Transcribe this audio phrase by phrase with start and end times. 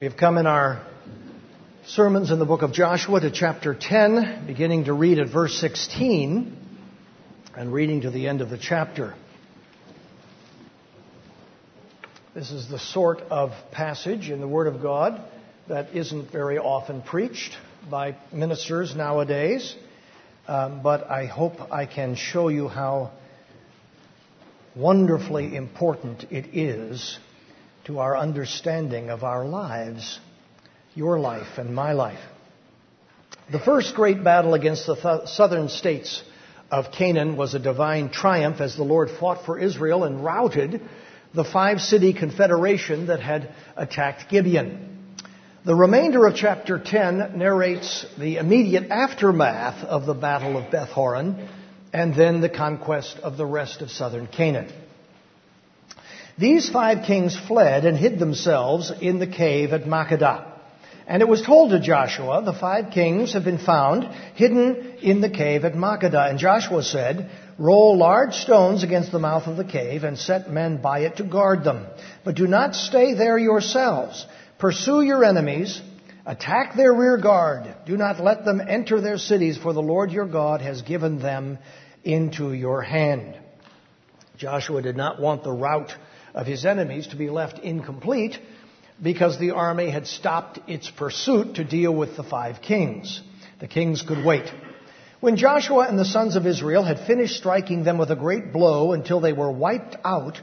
[0.00, 0.86] We've come in our
[1.86, 6.56] sermons in the book of Joshua to chapter 10, beginning to read at verse 16
[7.56, 9.16] and reading to the end of the chapter.
[12.32, 15.20] This is the sort of passage in the Word of God
[15.66, 17.56] that isn't very often preached
[17.90, 19.74] by ministers nowadays,
[20.46, 23.10] um, but I hope I can show you how
[24.76, 27.18] wonderfully important it is
[27.88, 30.20] to our understanding of our lives,
[30.94, 32.20] your life and my life.
[33.50, 36.22] The first great battle against the th- southern states
[36.70, 40.82] of Canaan was a divine triumph as the Lord fought for Israel and routed
[41.32, 45.14] the five city confederation that had attacked Gibeon.
[45.64, 51.48] The remainder of chapter 10 narrates the immediate aftermath of the Battle of Beth Horon
[51.94, 54.70] and then the conquest of the rest of southern Canaan.
[56.38, 60.44] These five kings fled and hid themselves in the cave at Makkedah.
[61.08, 64.04] And it was told to Joshua, the five kings have been found
[64.34, 66.30] hidden in the cave at Makkedah.
[66.30, 70.80] And Joshua said, Roll large stones against the mouth of the cave and set men
[70.80, 71.86] by it to guard them.
[72.24, 74.24] But do not stay there yourselves.
[74.58, 75.80] Pursue your enemies.
[76.24, 77.74] Attack their rear guard.
[77.86, 81.58] Do not let them enter their cities, for the Lord your God has given them
[82.04, 83.34] into your hand.
[84.36, 85.92] Joshua did not want the rout
[86.38, 88.38] of his enemies to be left incomplete
[89.02, 93.20] because the army had stopped its pursuit to deal with the five kings.
[93.58, 94.48] The kings could wait.
[95.18, 98.92] When Joshua and the sons of Israel had finished striking them with a great blow
[98.92, 100.40] until they were wiped out,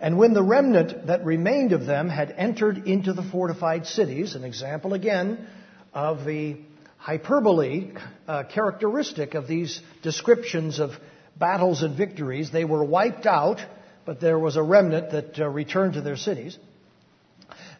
[0.00, 4.42] and when the remnant that remained of them had entered into the fortified cities, an
[4.42, 5.46] example again
[5.94, 6.56] of the
[6.96, 7.92] hyperbole
[8.26, 10.90] uh, characteristic of these descriptions of
[11.38, 13.60] battles and victories, they were wiped out
[14.06, 16.56] but there was a remnant that uh, returned to their cities.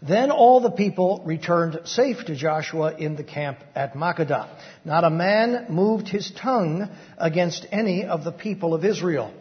[0.03, 4.49] Then all the people returned safe to Joshua in the camp at Makkedah.
[4.85, 9.33] Not a man moved his tongue against any of the people of Israel.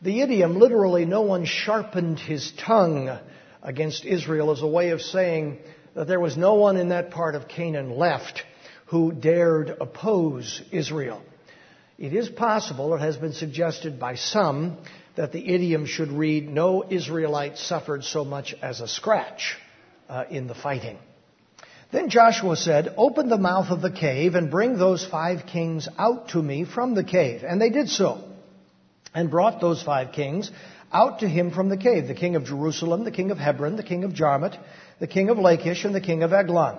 [0.00, 3.16] The idiom, literally, no one sharpened his tongue
[3.62, 5.58] against Israel, is a way of saying
[5.94, 8.42] that there was no one in that part of Canaan left
[8.86, 11.22] who dared oppose Israel.
[11.98, 14.78] It is possible, it has been suggested by some,
[15.16, 19.56] that the idiom should read, No Israelite suffered so much as a scratch
[20.08, 20.98] uh, in the fighting.
[21.90, 26.30] Then Joshua said, Open the mouth of the cave and bring those five kings out
[26.30, 27.42] to me from the cave.
[27.46, 28.24] And they did so,
[29.14, 30.50] and brought those five kings
[30.92, 33.82] out to him from the cave the king of Jerusalem, the king of Hebron, the
[33.82, 34.56] king of Jarmuth,
[35.00, 36.78] the king of Lachish, and the king of Eglon.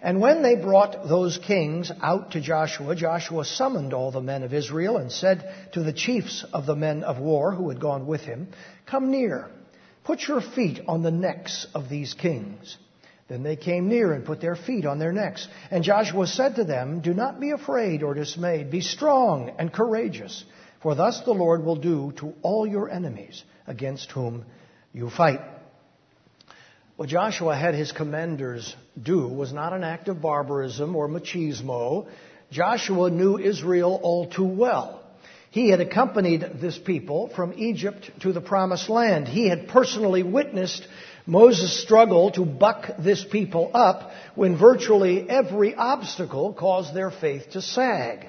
[0.00, 4.54] And when they brought those kings out to Joshua, Joshua summoned all the men of
[4.54, 8.22] Israel and said to the chiefs of the men of war who had gone with
[8.22, 8.48] him,
[8.86, 9.48] Come near,
[10.04, 12.76] put your feet on the necks of these kings.
[13.28, 15.48] Then they came near and put their feet on their necks.
[15.70, 18.70] And Joshua said to them, Do not be afraid or dismayed.
[18.70, 20.44] Be strong and courageous,
[20.82, 24.44] for thus the Lord will do to all your enemies against whom
[24.92, 25.40] you fight.
[26.96, 32.06] Well, Joshua had his commanders do was not an act of barbarism or machismo.
[32.50, 35.00] Joshua knew Israel all too well.
[35.50, 39.28] He had accompanied this people from Egypt to the promised land.
[39.28, 40.86] He had personally witnessed
[41.26, 47.62] Moses' struggle to buck this people up when virtually every obstacle caused their faith to
[47.62, 48.26] sag.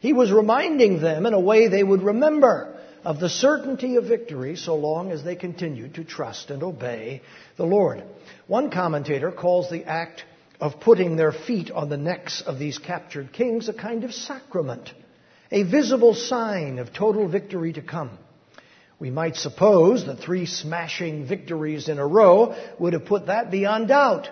[0.00, 4.56] He was reminding them in a way they would remember of the certainty of victory
[4.56, 7.22] so long as they continued to trust and obey
[7.56, 8.02] the Lord.
[8.46, 10.24] One commentator calls the act
[10.60, 14.92] of putting their feet on the necks of these captured kings a kind of sacrament,
[15.50, 18.10] a visible sign of total victory to come.
[18.98, 23.88] We might suppose that three smashing victories in a row would have put that beyond
[23.88, 24.28] doubt.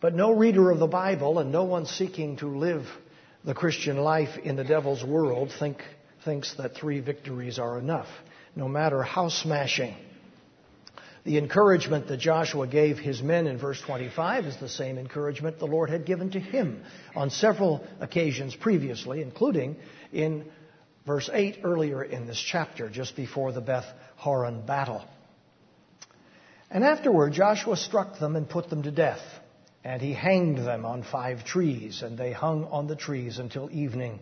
[0.00, 2.86] But no reader of the Bible and no one seeking to live
[3.44, 5.82] the Christian life in the devil's world think
[6.24, 8.08] thinks that three victories are enough,
[8.54, 9.94] no matter how smashing.
[11.24, 15.66] The encouragement that Joshua gave his men in verse 25 is the same encouragement the
[15.66, 16.82] Lord had given to him
[17.14, 19.76] on several occasions previously, including
[20.12, 20.46] in
[21.06, 23.86] verse 8 earlier in this chapter, just before the Beth
[24.16, 25.04] Horon battle.
[26.70, 29.22] And afterward, Joshua struck them and put them to death.
[29.82, 34.20] And he hanged them on five trees, and they hung on the trees until evening.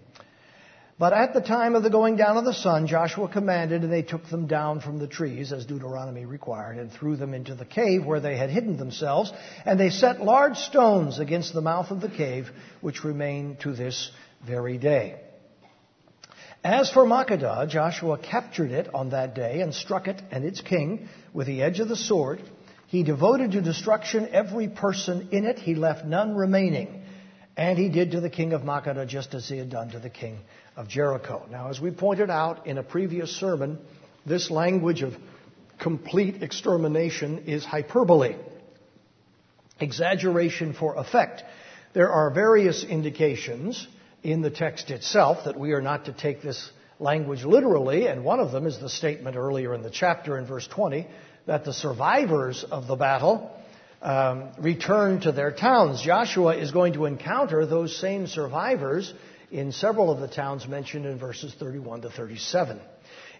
[0.98, 4.02] But at the time of the going down of the sun, Joshua commanded, and they
[4.02, 8.04] took them down from the trees, as Deuteronomy required, and threw them into the cave
[8.04, 9.32] where they had hidden themselves.
[9.64, 12.50] And they set large stones against the mouth of the cave,
[12.80, 14.10] which remain to this
[14.44, 15.20] very day.
[16.64, 21.08] As for Makkedah, Joshua captured it on that day and struck it and its king
[21.32, 22.42] with the edge of the sword.
[22.88, 25.60] He devoted to destruction every person in it.
[25.60, 26.97] He left none remaining.
[27.58, 30.08] And he did to the king of Makkedah just as he had done to the
[30.08, 30.38] king
[30.76, 31.44] of Jericho.
[31.50, 33.80] Now, as we pointed out in a previous sermon,
[34.24, 35.12] this language of
[35.80, 38.36] complete extermination is hyperbole,
[39.80, 41.42] exaggeration for effect.
[41.94, 43.88] There are various indications
[44.22, 46.70] in the text itself that we are not to take this
[47.00, 50.68] language literally, and one of them is the statement earlier in the chapter in verse
[50.68, 51.08] 20
[51.46, 53.50] that the survivors of the battle
[54.02, 56.02] um, return to their towns.
[56.02, 59.12] Joshua is going to encounter those same survivors
[59.50, 62.80] in several of the towns mentioned in verses 31 to 37.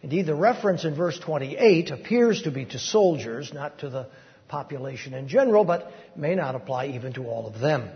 [0.03, 4.07] Indeed, the reference in verse 28 appears to be to soldiers, not to the
[4.49, 7.89] population in general, but may not apply even to all of them.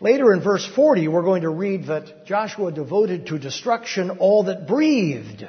[0.00, 4.66] Later in verse 40, we're going to read that Joshua devoted to destruction all that
[4.66, 5.46] breathed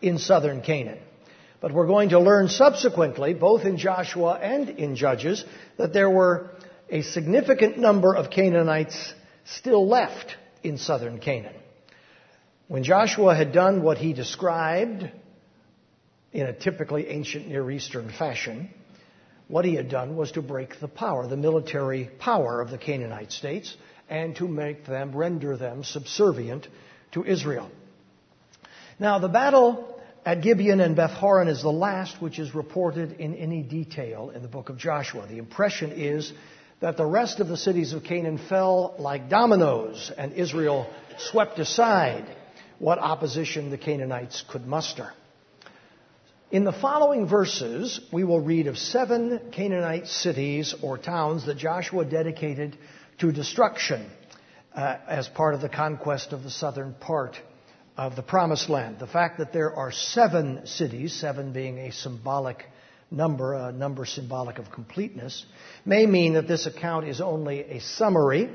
[0.00, 0.98] in southern Canaan.
[1.60, 5.44] But we're going to learn subsequently, both in Joshua and in Judges,
[5.78, 6.50] that there were
[6.90, 9.14] a significant number of Canaanites
[9.44, 11.54] still left in southern Canaan.
[12.68, 15.08] When Joshua had done what he described
[16.32, 18.70] in a typically ancient Near Eastern fashion,
[19.48, 23.32] what he had done was to break the power, the military power of the Canaanite
[23.32, 23.76] states,
[24.08, 26.66] and to make them, render them subservient
[27.12, 27.70] to Israel.
[28.98, 29.95] Now, the battle
[30.26, 34.42] at Gibeon and Beth Horon is the last which is reported in any detail in
[34.42, 35.24] the book of Joshua.
[35.28, 36.32] The impression is
[36.80, 40.92] that the rest of the cities of Canaan fell like dominoes, and Israel
[41.30, 42.26] swept aside
[42.80, 45.12] what opposition the Canaanites could muster.
[46.50, 52.04] In the following verses, we will read of seven Canaanite cities or towns that Joshua
[52.04, 52.76] dedicated
[53.18, 54.10] to destruction
[54.74, 57.36] uh, as part of the conquest of the southern part
[57.96, 58.98] of the Promised Land.
[58.98, 62.64] The fact that there are seven cities, seven being a symbolic
[63.10, 65.44] number, a number symbolic of completeness,
[65.84, 68.50] may mean that this account is only a summary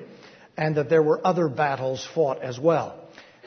[0.58, 3.00] and that there were other battles fought as well.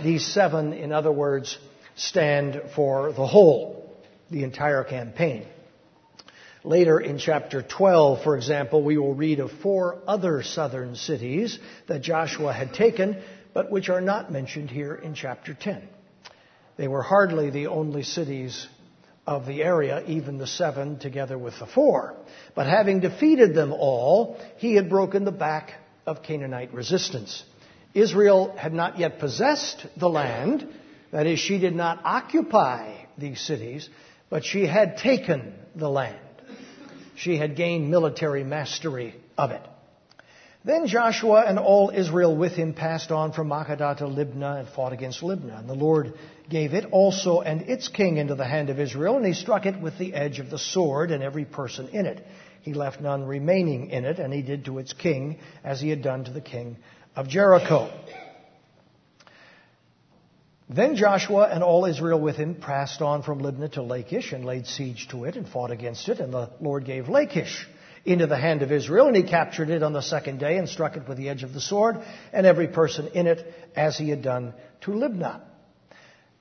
[0.02, 1.56] These seven, in other words,
[1.94, 3.96] stand for the whole,
[4.30, 5.46] the entire campaign.
[6.64, 11.58] Later in chapter 12, for example, we will read of four other southern cities
[11.88, 13.22] that Joshua had taken,
[13.54, 15.88] but which are not mentioned here in chapter 10.
[16.76, 18.66] They were hardly the only cities
[19.26, 22.14] of the area, even the seven together with the four.
[22.54, 25.72] But having defeated them all, he had broken the back
[26.04, 27.42] of Canaanite resistance.
[27.94, 30.68] Israel had not yet possessed the land,
[31.12, 33.88] that is, she did not occupy these cities,
[34.28, 36.18] but she had taken the land
[37.16, 39.62] she had gained military mastery of it.
[40.64, 44.94] Then Joshua and all Israel with him passed on from Makkedah to Libnah and fought
[44.94, 45.58] against Libnah.
[45.58, 46.14] And the Lord
[46.48, 49.78] gave it also and its king into the hand of Israel, and he struck it
[49.78, 52.26] with the edge of the sword and every person in it.
[52.62, 56.02] He left none remaining in it, and he did to its king as he had
[56.02, 56.78] done to the king
[57.14, 57.90] of Jericho.
[60.70, 64.66] Then Joshua and all Israel with him passed on from Libnah to Lachish and laid
[64.66, 66.20] siege to it and fought against it.
[66.20, 67.68] And the Lord gave Lachish
[68.04, 70.96] into the hand of Israel, and he captured it on the second day and struck
[70.96, 71.96] it with the edge of the sword,
[72.32, 75.40] and every person in it as he had done to Libnah.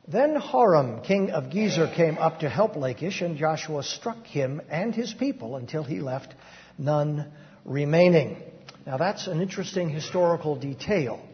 [0.05, 4.93] Then Horam, king of Gezer, came up to help Lachish, and Joshua struck him and
[4.93, 6.33] his people until he left
[6.77, 7.31] none
[7.63, 8.43] remaining.
[8.85, 11.25] Now that's an interesting historical detail.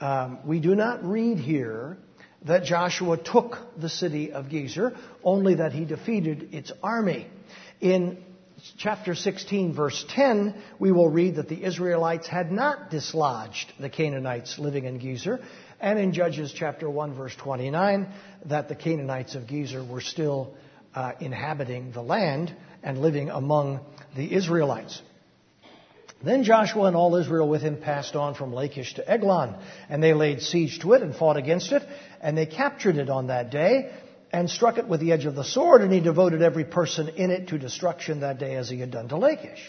[0.00, 1.98] Um, we do not read here
[2.44, 7.26] that Joshua took the city of Gezer, only that he defeated its army.
[7.80, 8.24] In
[8.78, 14.58] chapter 16, verse 10, we will read that the Israelites had not dislodged the Canaanites
[14.58, 15.42] living in Gezer,
[15.80, 18.08] and in Judges chapter 1, verse 29,
[18.46, 20.54] that the Canaanites of Gezer were still
[20.94, 23.80] uh, inhabiting the land and living among
[24.16, 25.00] the Israelites.
[26.22, 29.56] Then Joshua and all Israel with him passed on from Lachish to Eglon,
[29.88, 31.82] and they laid siege to it and fought against it,
[32.20, 33.90] and they captured it on that day
[34.32, 37.30] and struck it with the edge of the sword, and he devoted every person in
[37.30, 39.60] it to destruction that day as he had done to Lachish.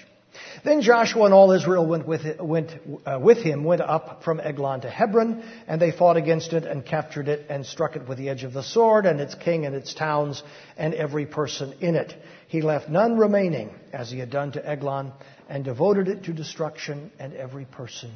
[0.63, 2.71] Then Joshua and all Israel went with, went,
[3.05, 6.85] uh, with him, went up from Eglon to Hebron, and they fought against it and
[6.85, 9.75] captured it and struck it with the edge of the sword, and its king and
[9.75, 10.41] its towns
[10.77, 12.13] and every person in it.
[12.47, 15.11] He left none remaining, as he had done to Eglon,
[15.49, 18.11] and devoted it to destruction and every person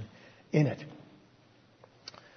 [0.53, 0.83] in it.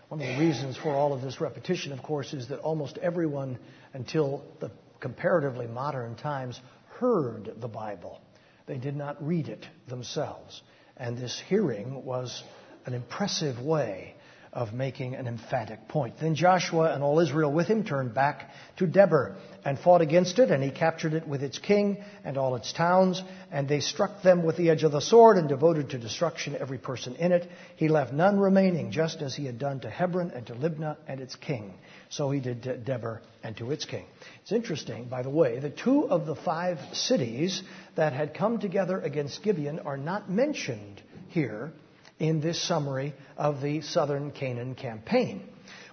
[0.08, 3.58] One of the reasons for all of this repetition, of course, is that almost everyone
[3.92, 6.60] until the comparatively modern times
[6.98, 8.20] heard the Bible.
[8.66, 10.62] They did not read it themselves.
[10.96, 12.42] And this hearing was
[12.86, 14.14] an impressive way
[14.52, 16.14] of making an emphatic point.
[16.20, 20.50] Then Joshua and all Israel with him turned back to Debir and fought against it,
[20.50, 24.44] and he captured it with its king and all its towns, and they struck them
[24.44, 27.48] with the edge of the sword and devoted to destruction every person in it.
[27.76, 31.20] He left none remaining, just as he had done to Hebron and to Libnah and
[31.20, 31.74] its king.
[32.08, 34.06] So he did to Debir and to its king.
[34.42, 37.62] It's interesting, by the way, that two of the five cities
[37.96, 41.72] that had come together against Gibeon are not mentioned here
[42.18, 45.42] in this summary of the southern Canaan campaign.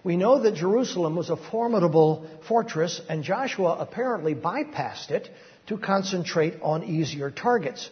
[0.03, 5.29] We know that Jerusalem was a formidable fortress, and Joshua apparently bypassed it
[5.67, 7.89] to concentrate on easier targets.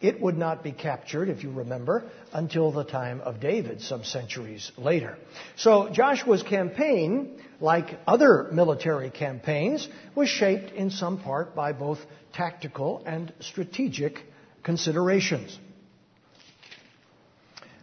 [0.00, 4.72] It would not be captured, if you remember, until the time of David, some centuries
[4.76, 5.16] later.
[5.54, 12.00] So Joshua's campaign, like other military campaigns, was shaped in some part by both
[12.32, 14.18] tactical and strategic
[14.64, 15.56] considerations.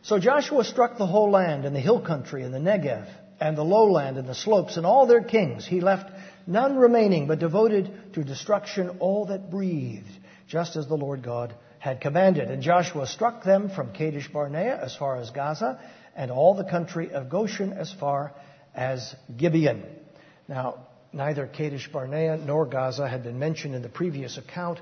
[0.10, 3.08] So Joshua struck the whole land and the hill country and the Negev
[3.40, 5.68] and the lowland and the slopes and all their kings.
[5.68, 6.10] He left
[6.48, 10.10] none remaining, but devoted to destruction all that breathed,
[10.48, 12.50] just as the Lord God had commanded.
[12.50, 15.80] And Joshua struck them from Kadesh Barnea as far as Gaza,
[16.16, 18.34] and all the country of Goshen as far
[18.74, 19.84] as Gibeon.
[20.48, 24.80] Now, neither Kadesh Barnea nor Gaza had been mentioned in the previous account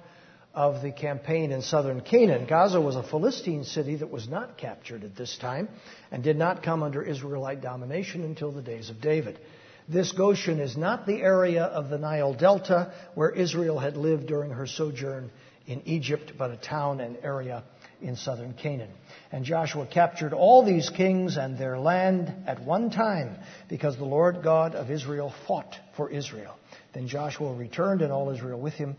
[0.53, 2.45] of the campaign in southern Canaan.
[2.47, 5.69] Gaza was a Philistine city that was not captured at this time
[6.11, 9.39] and did not come under Israelite domination until the days of David.
[9.87, 14.51] This Goshen is not the area of the Nile Delta where Israel had lived during
[14.51, 15.31] her sojourn
[15.65, 17.63] in Egypt, but a town and area
[18.01, 18.91] in southern Canaan.
[19.31, 23.37] And Joshua captured all these kings and their land at one time
[23.69, 26.57] because the Lord God of Israel fought for Israel.
[26.93, 28.95] Then Joshua returned and all Israel with him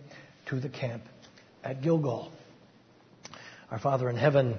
[0.46, 1.02] to the camp
[1.68, 2.32] at Gilgal.
[3.70, 4.56] Our Father in heaven,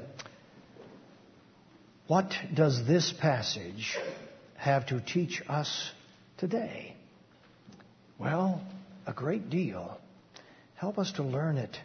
[2.06, 3.98] what does this passage
[4.58, 5.92] have to teach us
[6.38, 6.96] today?
[8.20, 8.62] Well,
[9.08, 10.00] a great deal.
[10.76, 11.76] Help us to learn it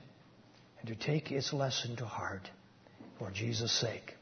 [0.81, 2.51] and to take its lesson to heart
[3.19, 4.15] for Jesus' sake.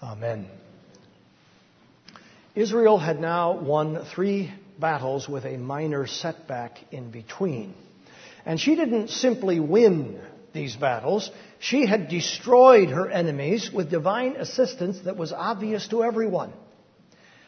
[0.00, 0.46] Amen.
[2.54, 7.74] Israel had now won three battles with a minor setback in between.
[8.44, 10.20] And she didn't simply win
[10.52, 16.52] these battles, she had destroyed her enemies with divine assistance that was obvious to everyone.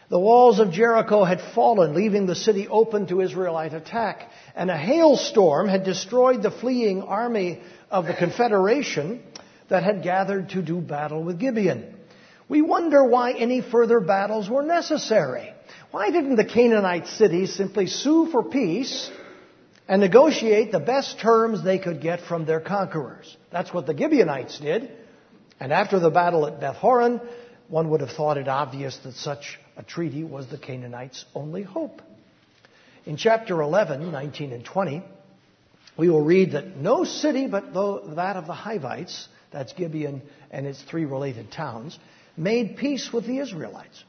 [0.09, 4.77] The walls of Jericho had fallen, leaving the city open to Israelite attack, and a
[4.77, 7.61] hailstorm had destroyed the fleeing army
[7.91, 9.23] of the Confederation
[9.69, 11.95] that had gathered to do battle with Gibeon.
[12.49, 15.53] We wonder why any further battles were necessary.
[15.91, 19.11] Why didn't the Canaanite cities simply sue for peace
[19.87, 23.37] and negotiate the best terms they could get from their conquerors.
[23.53, 24.91] That's what the Gibeonites did.
[25.61, 27.21] And after the battle at Beth Horon,
[27.69, 32.03] one would have thought it obvious that such a treaty was the Canaanites' only hope.
[33.07, 35.03] In chapter 11, 19 and 20,
[35.97, 40.83] we will read that no city but that of the Hivites, that's Gibeon and its
[40.83, 41.99] three related towns,
[42.37, 44.03] made peace with the Israelites.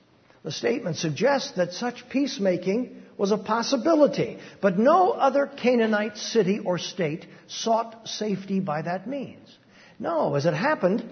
[0.44, 6.78] The statement suggests that such peacemaking was a possibility, but no other Canaanite city or
[6.78, 9.58] state sought safety by that means.
[10.00, 11.08] No, as it happened,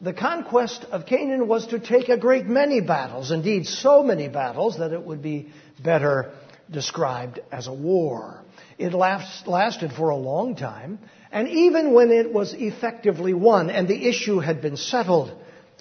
[0.00, 4.78] the conquest of Canaan was to take a great many battles, indeed so many battles
[4.78, 6.32] that it would be better
[6.70, 8.42] described as a war.
[8.78, 10.98] It lasted for a long time,
[11.30, 15.32] and even when it was effectively won and the issue had been settled,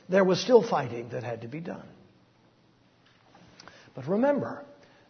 [0.10, 1.88] there was still fighting that had to be done.
[3.96, 4.64] But remember,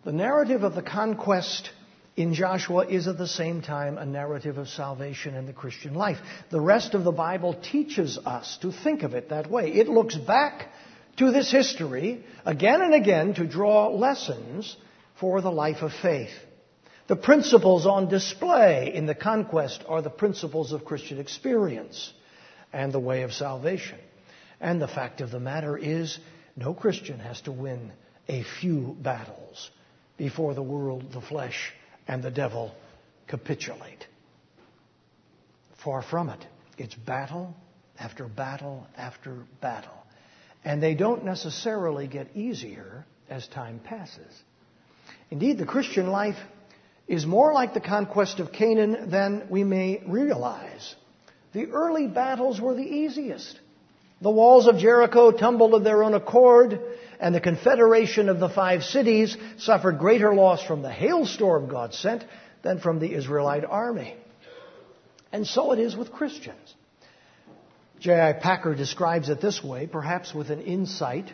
[0.03, 1.69] the narrative of the conquest
[2.15, 6.17] in Joshua is at the same time a narrative of salvation in the Christian life.
[6.49, 9.71] The rest of the Bible teaches us to think of it that way.
[9.71, 10.69] It looks back
[11.17, 14.75] to this history again and again to draw lessons
[15.19, 16.33] for the life of faith.
[17.07, 22.11] The principles on display in the conquest are the principles of Christian experience
[22.73, 23.99] and the way of salvation.
[24.59, 26.17] And the fact of the matter is,
[26.55, 27.91] no Christian has to win
[28.27, 29.69] a few battles
[30.21, 31.73] before the world, the flesh,
[32.07, 32.71] and the devil
[33.27, 34.05] capitulate.
[35.83, 36.45] Far from it.
[36.77, 37.55] It's battle
[37.97, 39.97] after battle after battle.
[40.63, 44.31] And they don't necessarily get easier as time passes.
[45.31, 46.37] Indeed, the Christian life
[47.07, 50.95] is more like the conquest of Canaan than we may realize.
[51.53, 53.59] The early battles were the easiest.
[54.21, 56.79] The walls of Jericho tumbled of their own accord,
[57.21, 62.25] and the confederation of the five cities suffered greater loss from the hailstorm God sent
[62.63, 64.15] than from the Israelite army.
[65.31, 66.75] And so it is with Christians.
[67.99, 68.33] J.I.
[68.33, 71.31] Packer describes it this way, perhaps with an insight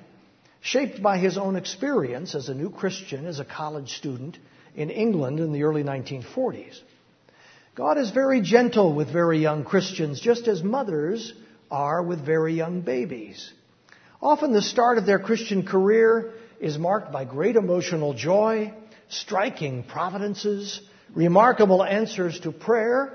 [0.60, 4.38] shaped by his own experience as a new Christian, as a college student
[4.76, 6.78] in England in the early 1940s.
[7.76, 11.32] God is very gentle with very young Christians, just as mothers
[11.72, 13.54] are with very young babies.
[14.22, 18.74] Often the start of their Christian career is marked by great emotional joy,
[19.10, 20.82] striking providences,
[21.14, 23.14] remarkable answers to prayer,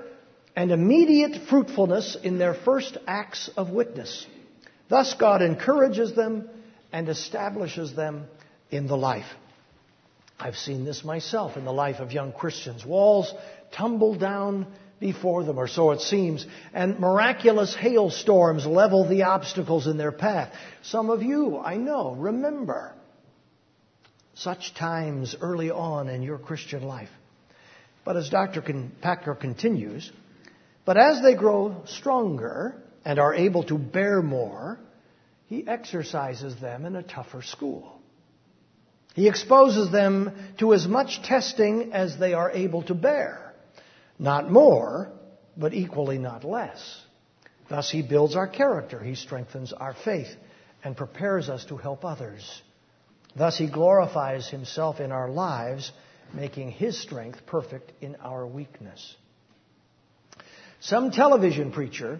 [0.55, 4.25] and immediate fruitfulness in their first acts of witness.
[4.89, 6.49] Thus, God encourages them
[6.91, 8.27] and establishes them
[8.69, 9.25] in the life.
[10.39, 12.85] I've seen this myself in the life of young Christians.
[12.85, 13.33] Walls
[13.71, 14.67] tumble down
[15.03, 20.53] before them, or so it seems, and miraculous hailstorms level the obstacles in their path.
[20.81, 22.93] Some of you, I know, remember
[24.33, 27.09] such times early on in your Christian life.
[28.05, 28.63] But as Dr.
[29.01, 30.09] Packer continues,
[30.85, 34.79] but as they grow stronger and are able to bear more,
[35.47, 37.99] he exercises them in a tougher school.
[39.15, 43.42] He exposes them to as much testing as they are able to bear.
[44.19, 45.11] Not more,
[45.57, 47.01] but equally not less.
[47.69, 50.29] Thus, he builds our character, he strengthens our faith,
[50.83, 52.61] and prepares us to help others.
[53.35, 55.91] Thus, he glorifies himself in our lives,
[56.33, 59.15] making his strength perfect in our weakness.
[60.81, 62.19] Some television preacher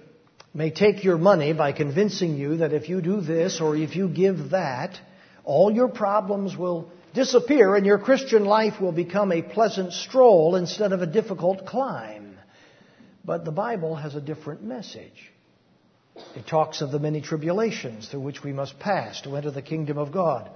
[0.53, 4.07] may take your money by convincing you that if you do this or if you
[4.07, 4.97] give that,
[5.43, 10.91] all your problems will disappear and your Christian life will become a pleasant stroll instead
[10.91, 12.37] of a difficult climb.
[13.25, 15.31] But the Bible has a different message.
[16.35, 19.97] It talks of the many tribulations through which we must pass to enter the kingdom
[19.97, 20.49] of God,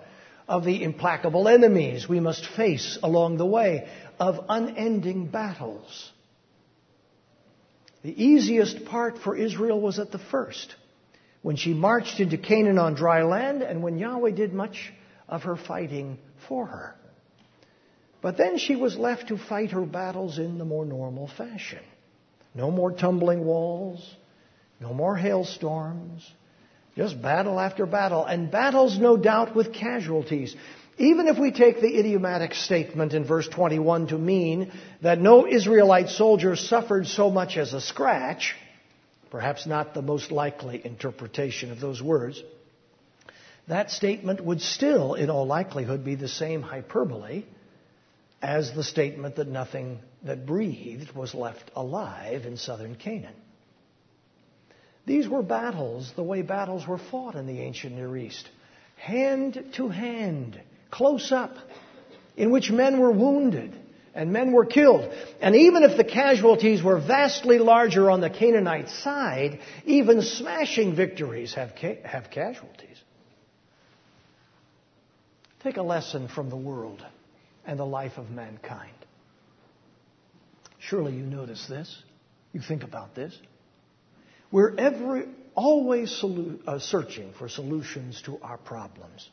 [0.48, 3.88] of the implacable enemies we must face along the way,
[4.20, 6.12] of unending battles.
[8.04, 10.76] The easiest part for Israel was at the first,
[11.42, 14.94] when she marched into Canaan on dry land and when Yahweh did much
[15.28, 16.18] of her fighting
[16.48, 16.96] for her.
[18.22, 21.84] But then she was left to fight her battles in the more normal fashion.
[22.56, 24.16] No more tumbling walls,
[24.80, 26.30] no more hailstorms,
[26.96, 30.56] just battle after battle, and battles, no doubt, with casualties.
[30.98, 34.72] Even if we take the idiomatic statement in verse 21 to mean
[35.04, 38.56] that no Israelite soldier suffered so much as a scratch,
[39.30, 42.42] perhaps not the most likely interpretation of those words,
[43.68, 47.44] that statement would still, in all likelihood, be the same hyperbole
[48.42, 53.36] as the statement that nothing that breathed was left alive in southern Canaan.
[55.06, 58.48] These were battles the way battles were fought in the ancient Near East
[58.98, 60.60] hand to hand
[60.92, 61.56] close up,
[62.36, 63.74] in which men were wounded
[64.14, 65.14] and men were killed.
[65.42, 71.54] And even if the casualties were vastly larger on the Canaanite side, even smashing victories
[71.54, 72.97] have, ca- have casualties.
[75.64, 77.06] Take a lesson from the world
[77.66, 78.94] and the life of mankind.
[80.80, 82.04] Surely you notice this.
[82.54, 83.38] You think about this.
[84.52, 89.28] We're every, always solu- uh, searching for solutions to our problems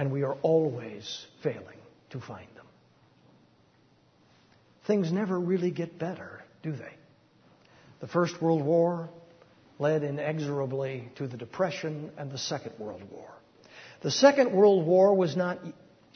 [0.00, 2.64] and we are always failing to find them.
[4.86, 6.94] Things never really get better, do they?
[8.00, 9.10] The First World War
[9.78, 13.28] led inexorably to the Depression and the Second World War.
[14.02, 15.58] The Second World War was not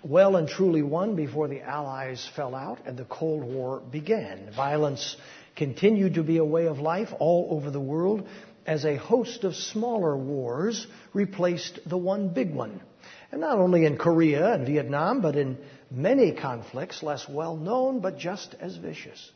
[0.02, 4.50] well and truly won before the Allies fell out and the Cold War began.
[4.56, 5.16] Violence
[5.54, 8.26] continued to be a way of life all over the world
[8.66, 12.80] as a host of smaller wars replaced the one big one.
[13.30, 15.58] And not only in Korea and Vietnam, but in
[15.90, 19.30] many conflicts less well known, but just as vicious.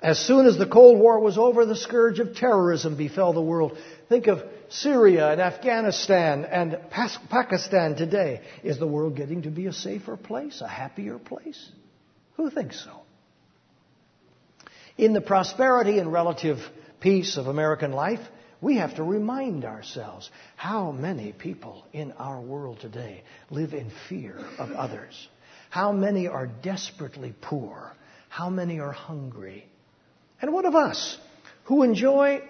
[0.00, 3.76] As soon as the Cold War was over, the scourge of terrorism befell the world.
[4.08, 8.42] Think of Syria and Afghanistan and Pakistan today.
[8.62, 11.68] Is the world getting to be a safer place, a happier place?
[12.36, 13.00] Who thinks so?
[14.96, 16.58] In the prosperity and relative
[17.00, 18.20] peace of American life,
[18.60, 24.38] we have to remind ourselves how many people in our world today live in fear
[24.58, 25.28] of others.
[25.70, 27.92] How many are desperately poor?
[28.28, 29.66] How many are hungry?
[30.40, 31.18] And what of us
[31.64, 32.42] who enjoy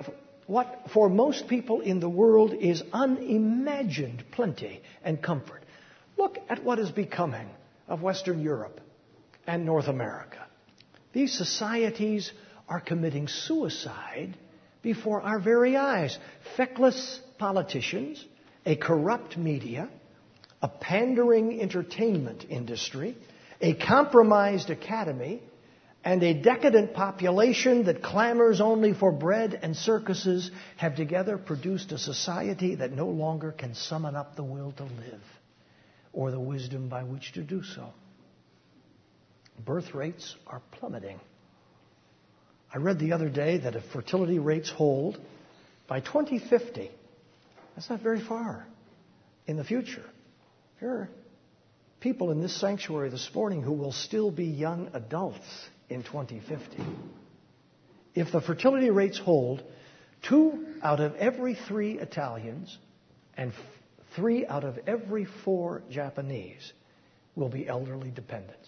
[0.46, 5.62] what for most people in the world is unimagined plenty and comfort?
[6.16, 7.48] Look at what is becoming
[7.86, 8.80] of Western Europe
[9.46, 10.46] and North America.
[11.12, 12.30] These societies
[12.68, 14.36] are committing suicide
[14.82, 16.18] before our very eyes.
[16.56, 18.24] Feckless politicians,
[18.66, 19.88] a corrupt media,
[20.60, 23.16] a pandering entertainment industry,
[23.60, 25.42] a compromised academy,
[26.08, 31.98] and a decadent population that clamors only for bread and circuses have together produced a
[31.98, 35.20] society that no longer can summon up the will to live
[36.14, 37.90] or the wisdom by which to do so.
[39.62, 41.20] Birth rates are plummeting.
[42.72, 45.20] I read the other day that if fertility rates hold,
[45.88, 46.90] by 2050,
[47.74, 48.66] that's not very far
[49.46, 50.06] in the future.
[50.80, 51.10] There are
[52.00, 56.82] people in this sanctuary this morning who will still be young adults in 2050.
[58.14, 59.62] If the fertility rates hold,
[60.28, 62.76] two out of every three Italians
[63.36, 63.52] and
[64.16, 66.72] three out of every four Japanese
[67.36, 68.66] will be elderly dependents.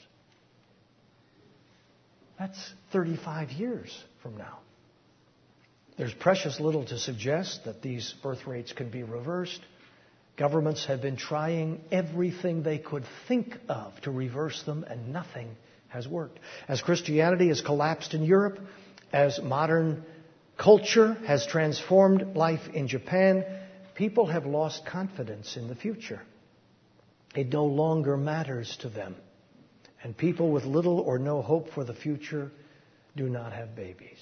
[2.39, 4.61] That's 35 years from now.
[5.99, 9.61] There's precious little to suggest that these birth rates can be reversed.
[10.39, 15.57] Governments have been trying everything they could think of to reverse them, and nothing
[15.91, 16.39] has worked.
[16.69, 18.59] As Christianity has collapsed in Europe,
[19.13, 20.05] as modern
[20.57, 23.45] culture has transformed life in Japan,
[23.95, 26.23] people have lost confidence in the future.
[27.35, 29.17] It no longer matters to them.
[30.03, 32.51] And people with little or no hope for the future
[33.17, 34.19] do not have babies.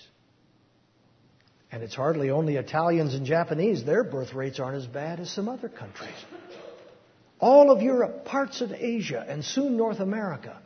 [1.70, 3.84] And it's hardly only Italians and Japanese.
[3.84, 6.10] Their birth rates aren't as bad as some other countries.
[7.40, 10.58] All of Europe, parts of Asia, and soon North America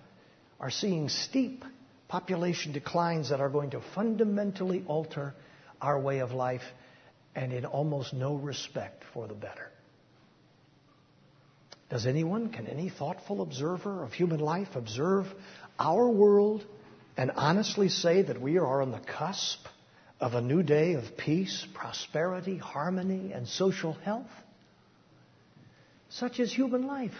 [0.62, 1.64] are seeing steep
[2.06, 5.34] population declines that are going to fundamentally alter
[5.80, 6.62] our way of life
[7.34, 9.70] and in almost no respect for the better.
[11.90, 15.26] Does anyone, can any thoughtful observer of human life observe
[15.78, 16.64] our world
[17.16, 19.66] and honestly say that we are on the cusp
[20.20, 24.30] of a new day of peace, prosperity, harmony, and social health?
[26.08, 27.14] Such is human life.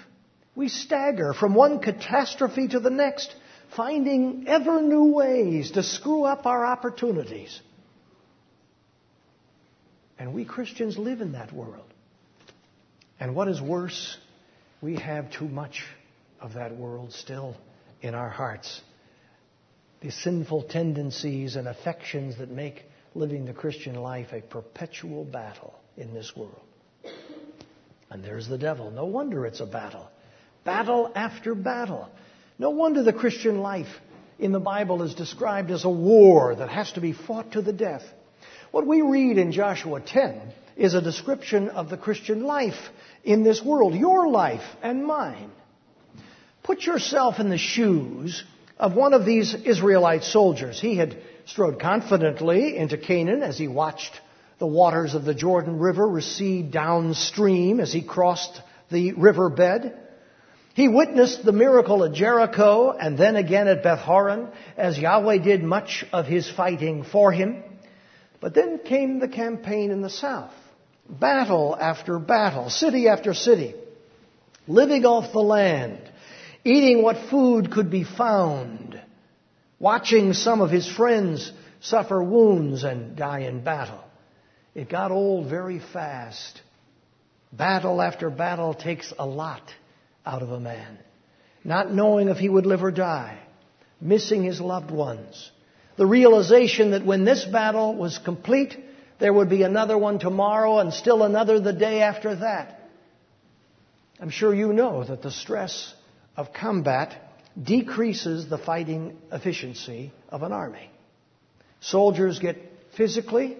[0.55, 3.35] We stagger from one catastrophe to the next,
[3.75, 7.61] finding ever new ways to screw up our opportunities.
[10.19, 11.93] And we Christians live in that world.
[13.19, 14.19] And what is worse,
[14.81, 15.85] we have too much
[16.41, 17.57] of that world still
[18.03, 18.83] in our hearts.
[20.01, 22.85] The sinful tendencies and affections that make
[23.15, 26.61] living the Christian life a perpetual battle in this world.
[28.11, 28.91] And there's the devil.
[28.91, 30.11] No wonder it's a battle.
[30.65, 32.09] Battle after battle.
[32.59, 33.89] No wonder the Christian life
[34.39, 37.73] in the Bible is described as a war that has to be fought to the
[37.73, 38.03] death.
[38.71, 40.41] What we read in Joshua 10
[40.77, 42.79] is a description of the Christian life
[43.25, 45.51] in this world, your life and mine.
[46.63, 48.43] Put yourself in the shoes
[48.79, 50.81] of one of these Israelite soldiers.
[50.81, 54.13] He had strode confidently into Canaan as he watched
[54.59, 59.93] the waters of the Jordan River recede downstream as he crossed the riverbed.
[60.75, 65.63] He witnessed the miracle at Jericho and then again at Beth Horon as Yahweh did
[65.63, 67.63] much of his fighting for him.
[68.41, 70.53] But then came the campaign in the south
[71.09, 73.75] battle after battle, city after city,
[74.67, 76.01] living off the land,
[76.65, 78.99] eating what food could be found,
[79.79, 84.03] watching some of his friends suffer wounds and die in battle.
[84.75, 86.63] It got old very fast.
[87.53, 89.63] Battle after battle takes a lot
[90.25, 90.99] out of a man.
[91.65, 93.39] Not knowing if he would live or die,
[94.01, 95.51] missing his loved ones.
[95.97, 98.77] The realization that when this battle was complete,
[99.19, 102.81] there would be another one tomorrow and still another the day after that.
[104.21, 105.95] I'm sure you know that the stress
[106.37, 107.15] of combat
[107.61, 110.91] decreases the fighting efficiency of an army.
[111.81, 112.57] Soldiers get
[112.97, 113.57] physically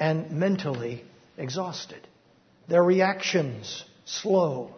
[0.00, 1.04] and mentally
[1.38, 2.00] exhausted.
[2.68, 4.74] Their reactions slow.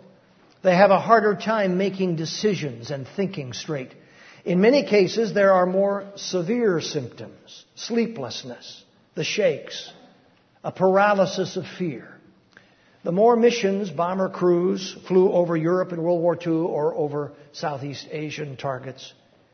[0.62, 3.94] They have a harder time making decisions and thinking straight.
[4.44, 9.92] In many cases, there are more severe symptoms sleeplessness, the shakes,
[10.64, 12.08] a paralysis of fear.
[13.04, 18.08] The more missions bomber crews flew over Europe in World War II or over Southeast
[18.10, 19.12] Asian targets,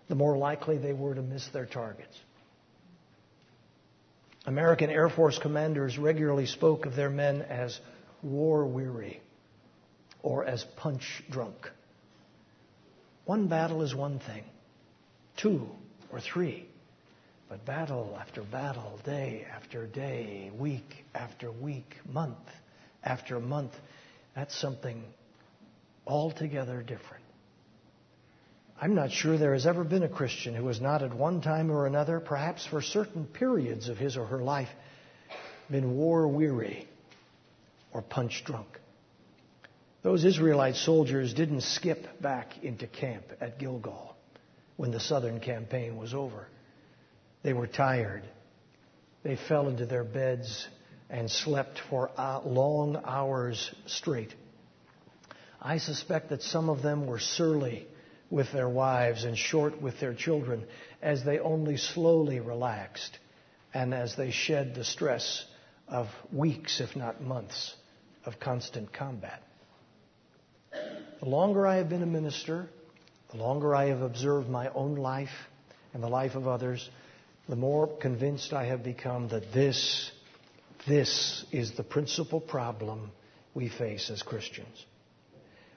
[0.09, 2.17] the more likely they were to miss their targets.
[4.47, 7.79] American Air Force commanders regularly spoke of their men as
[8.23, 9.21] war weary
[10.25, 11.71] or as punch drunk.
[13.25, 14.43] One battle is one thing,
[15.37, 15.69] two
[16.11, 16.67] or three
[17.49, 22.37] but battle after battle, day after day, week after week, month
[23.05, 23.73] after month,
[24.35, 25.05] that's something
[26.07, 27.23] altogether different.
[28.81, 31.71] I'm not sure there has ever been a Christian who has not at one time
[31.71, 34.71] or another, perhaps for certain periods of his or her life,
[35.71, 36.89] been war weary
[37.93, 38.81] or punch drunk.
[40.05, 44.15] Those Israelite soldiers didn't skip back into camp at Gilgal
[44.77, 46.47] when the southern campaign was over.
[47.43, 48.23] They were tired.
[49.23, 50.69] They fell into their beds
[51.09, 54.35] and slept for uh, long hours straight.
[55.59, 57.87] I suspect that some of them were surly
[58.29, 60.67] with their wives and short with their children
[61.01, 63.19] as they only slowly relaxed
[63.73, 65.47] and as they shed the stress
[65.89, 67.75] of weeks, if not months,
[68.27, 69.43] of constant combat.
[71.21, 72.69] The longer I have been a minister,
[73.31, 75.49] the longer I have observed my own life
[75.93, 76.89] and the life of others,
[77.49, 80.11] the more convinced I have become that this,
[80.87, 83.11] this is the principal problem
[83.55, 84.85] we face as Christians.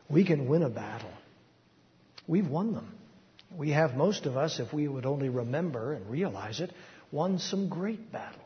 [0.09, 1.11] We can win a battle.
[2.27, 2.93] We've won them.
[3.55, 6.71] We have, most of us, if we would only remember and realize it,
[7.11, 8.43] won some great battles.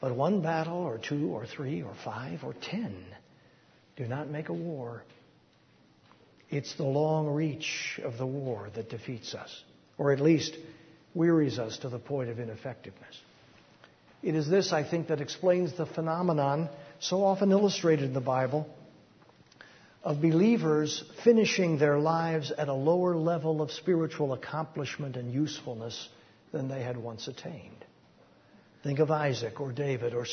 [0.00, 3.04] But one battle, or two, or three, or five, or ten
[3.96, 5.02] do not make a war.
[6.50, 9.62] It's the long reach of the war that defeats us,
[9.98, 10.56] or at least
[11.14, 13.20] wearies us to the point of ineffectiveness.
[14.22, 18.68] It is this, I think, that explains the phenomenon so often illustrated in the Bible
[20.02, 26.08] of believers finishing their lives at a lower level of spiritual accomplishment and usefulness
[26.52, 27.84] than they had once attained.
[28.82, 30.26] Think of Isaac or David or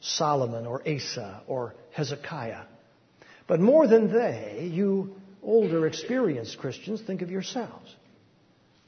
[0.00, 2.64] Solomon or Asa or Hezekiah.
[3.46, 7.94] But more than they, you older, experienced Christians, think of yourselves.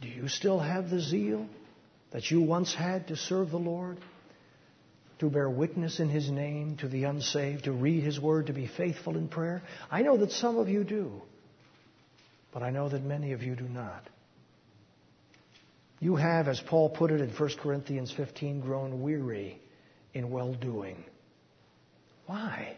[0.00, 1.46] Do you still have the zeal
[2.12, 3.98] that you once had to serve the Lord?
[5.20, 8.66] To bear witness in His name to the unsaved, to read His Word, to be
[8.66, 9.62] faithful in prayer?
[9.90, 11.22] I know that some of you do,
[12.52, 14.08] but I know that many of you do not.
[16.00, 19.60] You have, as Paul put it in 1 Corinthians 15, grown weary
[20.12, 21.04] in well doing.
[22.26, 22.76] Why?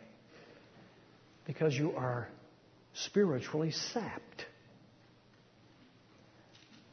[1.47, 2.29] Because you are
[2.95, 4.47] spiritually sapped.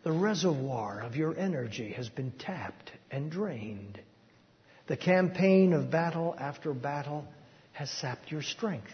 [0.03, 3.99] The reservoir of your energy has been tapped and drained.
[4.87, 7.25] The campaign of battle after battle
[7.73, 8.91] has sapped your strength.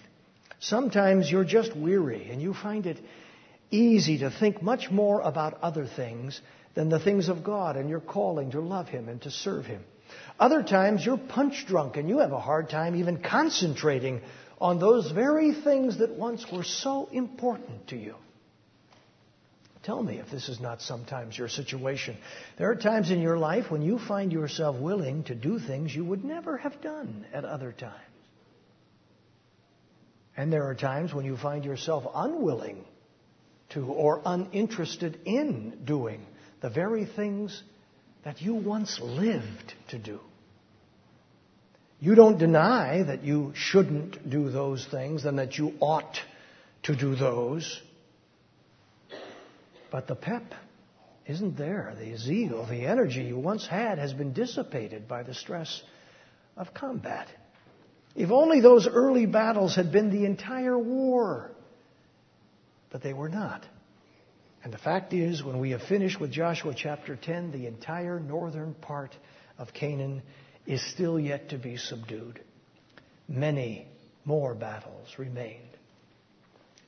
[0.60, 2.98] Sometimes you're just weary and you find it
[3.72, 6.40] easy to think much more about other things
[6.76, 9.84] than the things of God and your calling to love Him and to serve Him.
[10.40, 14.22] Other times you're punch drunk and you have a hard time even concentrating
[14.60, 18.16] on those very things that once were so important to you.
[19.84, 22.18] Tell me if this is not sometimes your situation.
[22.58, 26.04] There are times in your life when you find yourself willing to do things you
[26.04, 27.94] would never have done at other times.
[30.36, 32.84] And there are times when you find yourself unwilling
[33.70, 36.26] to or uninterested in doing
[36.62, 37.64] the very things
[38.24, 40.20] that you once lived to do.
[42.00, 46.18] You don't deny that you shouldn't do those things and that you ought
[46.84, 47.82] to do those.
[49.92, 50.54] But the pep
[51.26, 51.96] isn't there.
[52.00, 55.82] The zeal, the energy you once had has been dissipated by the stress
[56.56, 57.28] of combat.
[58.16, 61.52] If only those early battles had been the entire war.
[62.92, 63.66] But they were not.
[64.64, 68.74] And the fact is, when we have finished with Joshua chapter 10, the entire northern
[68.74, 69.16] part
[69.58, 70.22] of Canaan
[70.68, 72.42] is still yet to be subdued.
[73.28, 73.88] Many
[74.26, 75.62] more battles remained.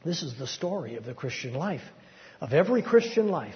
[0.04, 1.82] This is the story of the Christian life,
[2.42, 3.56] of every Christian life,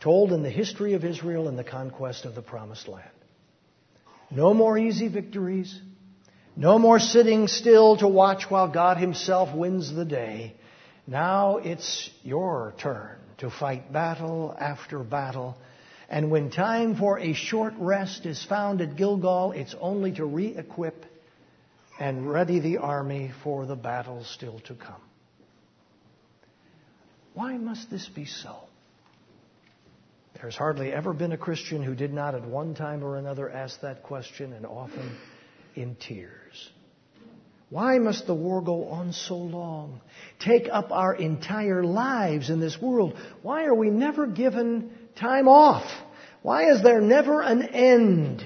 [0.00, 3.10] told in the history of Israel and the conquest of the Promised Land.
[4.30, 5.80] No more easy victories.
[6.54, 10.54] No more sitting still to watch while God Himself wins the day.
[11.06, 15.56] Now it's your turn to fight battle after battle.
[16.08, 20.56] And when time for a short rest is found at Gilgal, it's only to re
[20.56, 21.04] equip
[22.00, 25.00] and ready the army for the battle still to come.
[27.34, 28.56] Why must this be so?
[30.40, 33.80] There's hardly ever been a Christian who did not at one time or another ask
[33.80, 35.16] that question, and often
[35.74, 36.70] in tears.
[37.70, 40.00] Why must the war go on so long?
[40.38, 43.14] Take up our entire lives in this world.
[43.42, 45.90] Why are we never given time off?
[46.42, 48.44] Why is there never an end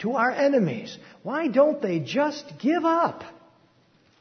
[0.00, 0.98] to our enemies?
[1.22, 3.24] Why don't they just give up?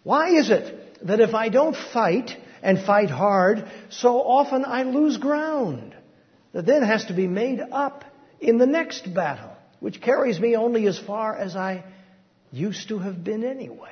[0.04, 2.32] Why is it that if I don't fight
[2.62, 5.96] and fight hard, so often I lose ground
[6.54, 8.06] that then has to be made up
[8.40, 11.84] in the next battle, which carries me only as far as I
[12.52, 13.90] used to have been anyway?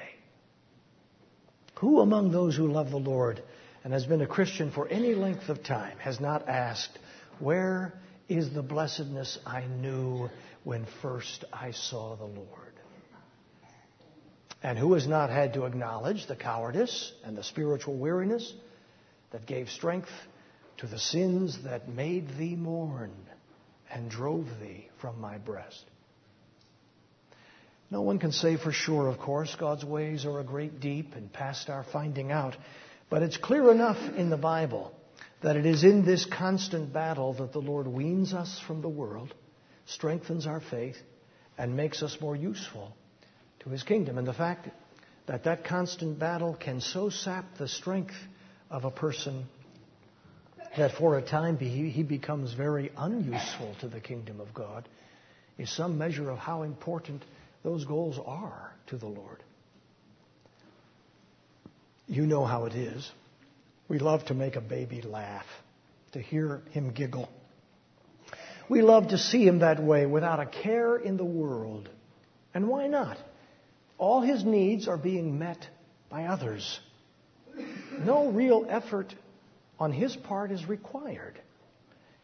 [1.79, 3.41] Who among those who love the Lord
[3.83, 6.97] and has been a Christian for any length of time has not asked,
[7.41, 7.93] Where
[8.29, 10.29] is the blessedness I knew
[10.63, 12.47] when first I saw the Lord?
[14.61, 18.53] And who has not had to acknowledge the cowardice and the spiritual weariness
[19.31, 20.11] that gave strength
[20.77, 23.11] to the sins that made thee mourn
[23.89, 25.83] and drove thee from my breast.
[27.89, 31.33] No one can say for sure, of course, God's ways are a great deep and
[31.33, 32.55] past our finding out,
[33.09, 34.93] but it's clear enough in the Bible
[35.41, 39.33] that it is in this constant battle that the Lord weans us from the world,
[39.85, 40.97] strengthens our faith,
[41.57, 42.95] and makes us more useful
[43.61, 44.17] to His kingdom.
[44.17, 44.69] And the fact
[45.25, 48.15] that that constant battle can so sap the strength
[48.69, 49.45] of a person
[50.77, 54.87] that for a time he becomes very unuseful to the kingdom of God
[55.57, 57.23] is some measure of how important
[57.63, 59.43] those goals are to the Lord.
[62.07, 63.11] You know how it is.
[63.91, 65.45] We love to make a baby laugh,
[66.13, 67.27] to hear him giggle.
[68.69, 71.89] We love to see him that way without a care in the world.
[72.53, 73.17] And why not?
[73.97, 75.67] All his needs are being met
[76.09, 76.79] by others.
[77.99, 79.13] No real effort
[79.77, 81.37] on his part is required.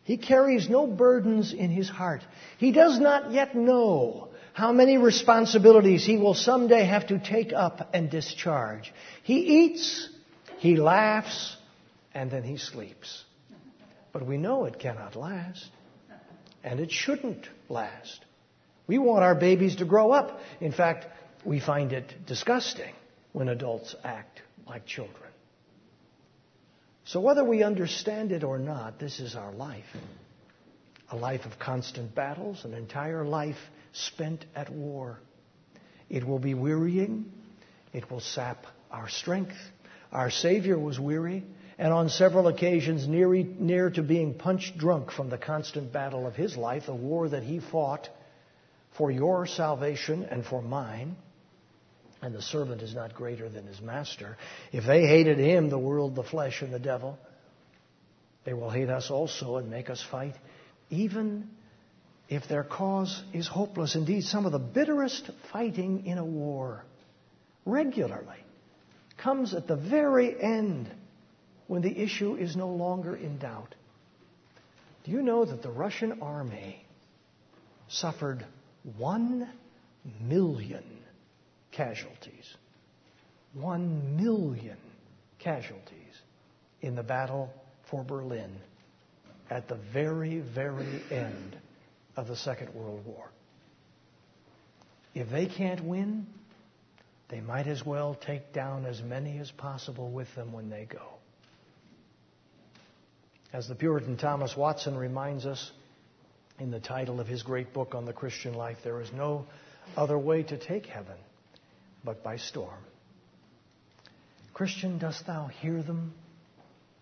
[0.04, 2.22] He carries no burdens in his heart.
[2.60, 7.90] He does not yet know how many responsibilities he will someday have to take up
[7.94, 8.94] and discharge.
[9.24, 10.08] He eats,
[10.58, 11.56] he laughs,
[12.14, 13.24] and then he sleeps.
[14.12, 15.70] But we know it cannot last,
[16.64, 18.26] and it shouldn't last.
[18.88, 20.40] We want our babies to grow up.
[20.60, 21.06] In fact,
[21.46, 22.94] we find it disgusting
[23.34, 25.30] when adults act like children.
[27.06, 29.86] So, whether we understand it or not, this is our life.
[31.10, 33.56] A life of constant battles, an entire life
[33.94, 35.20] spent at war.
[36.10, 37.32] It will be wearying,
[37.94, 39.56] it will sap our strength.
[40.12, 41.44] Our Savior was weary,
[41.78, 46.36] and on several occasions near, near to being punched drunk from the constant battle of
[46.36, 48.10] his life, a war that he fought
[48.98, 51.16] for your salvation and for mine
[52.22, 54.38] and the servant is not greater than his master.
[54.72, 57.18] If they hated him, the world, the flesh, and the devil,
[58.44, 60.36] they will hate us also and make us fight,
[60.90, 61.50] even
[62.30, 63.96] if their cause is hopeless.
[63.96, 66.84] Indeed, some of the bitterest fighting in a war
[67.66, 68.38] regularly
[69.18, 70.90] comes at the very end
[71.68, 73.76] when the issue is no longer in doubt.
[75.04, 76.86] Do you know that the Russian army
[77.88, 78.46] suffered
[78.98, 79.50] one
[80.22, 80.84] million
[81.72, 82.56] casualties.
[83.54, 84.78] One million
[85.40, 85.94] casualties
[86.82, 87.52] in the battle
[87.90, 88.56] for Berlin
[89.50, 91.58] at the very, very end
[92.16, 93.30] of the Second World War.
[95.14, 96.28] If they can't win,
[97.30, 101.18] they might as well take down as many as possible with them when they go.
[103.54, 105.72] As the Puritan Thomas Watson reminds us
[106.60, 109.46] in the title of his great book on the Christian life, there is no
[109.96, 111.18] other way to take heaven
[112.04, 112.80] but by storm.
[114.54, 116.14] Christian, dost thou hear them?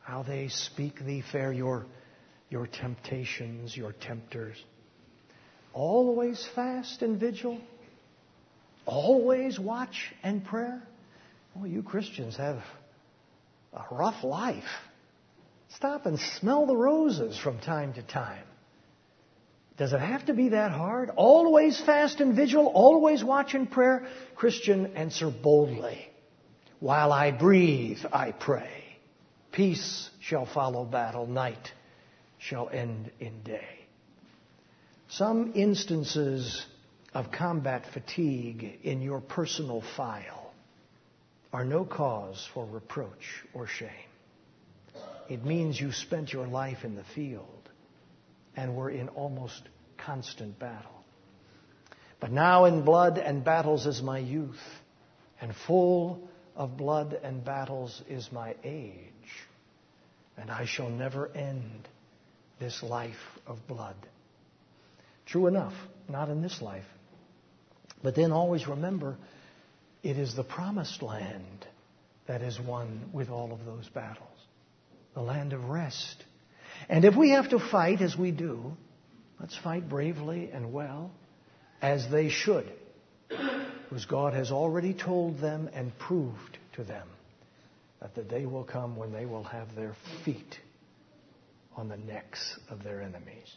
[0.01, 1.85] How they speak thee fair, your,
[2.49, 4.61] your temptations, your tempters.
[5.73, 7.59] Always fast and vigil?
[8.85, 10.81] Always watch and prayer?
[11.55, 12.61] Well, you Christians have
[13.73, 14.63] a rough life.
[15.69, 18.43] Stop and smell the roses from time to time.
[19.77, 21.09] Does it have to be that hard?
[21.15, 24.07] Always fast and vigil, always watch and prayer?
[24.35, 26.07] Christian, answer boldly.
[26.79, 28.69] While I breathe, I pray.
[29.51, 31.71] Peace shall follow battle, night
[32.37, 33.87] shall end in day.
[35.09, 36.65] Some instances
[37.15, 40.51] of combat fatigue in your personal file
[41.53, 43.89] are no cause for reproach or shame.
[45.29, 47.69] It means you spent your life in the field
[48.57, 49.61] and were in almost
[49.97, 50.91] constant battle.
[52.19, 54.61] But now in blood and battles is my youth,
[55.39, 59.47] and full of blood and battles is my age,
[60.37, 61.87] and I shall never end
[62.59, 63.95] this life of blood.
[65.25, 65.73] True enough,
[66.09, 66.85] not in this life.
[68.05, 69.17] But then always remember,
[70.01, 71.67] it is the promised land
[72.27, 74.29] that is won with all of those battles.
[75.13, 76.23] The land of rest
[76.89, 78.73] and if we have to fight as we do,
[79.39, 81.11] let's fight bravely and well,
[81.81, 82.71] as they should,
[83.29, 87.07] because God has already told them and proved to them
[88.01, 90.59] that the day will come when they will have their feet
[91.75, 93.51] on the necks of their enemies.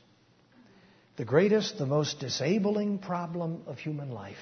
[1.18, 4.38] The greatest, the most disabling problem of human life,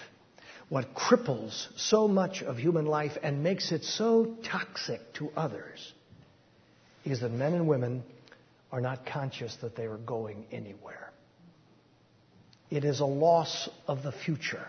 [0.68, 5.92] what cripples so much of human life and makes it so toxic to others,
[7.06, 8.04] is that men and women
[8.70, 11.10] are not conscious that they are going anywhere.
[12.70, 14.68] It is a loss of the future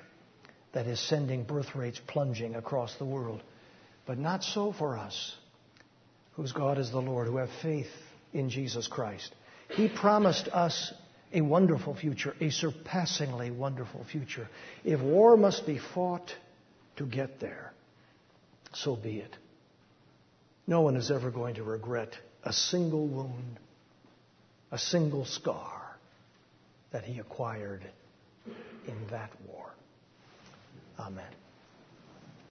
[0.72, 3.41] that is sending birth rates plunging across the world.
[4.05, 5.36] But not so for us,
[6.36, 7.91] whose God is the Lord, who have faith
[8.32, 9.36] in Jesus Christ.
[9.72, 10.93] He promised us
[11.34, 14.47] a wonderful future, a surpassingly wonderful future.
[14.84, 16.34] If war must be fought
[16.97, 17.73] to get there,
[18.73, 19.36] so be it.
[20.65, 23.59] No one is ever going to regret a single wound,
[24.71, 25.97] a single scar
[26.91, 27.84] that he acquired
[28.88, 29.69] in that war.
[30.99, 31.25] Amen.